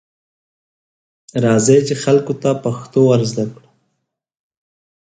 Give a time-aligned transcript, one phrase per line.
[1.43, 3.67] راځئ، چې خلکو ته پښتو ورزده کړو.